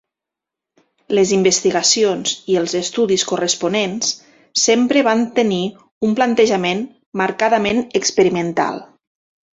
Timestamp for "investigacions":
1.35-2.31